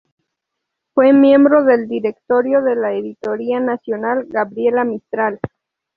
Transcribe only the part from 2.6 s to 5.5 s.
de la Editora Nacional Gabriela Mistral.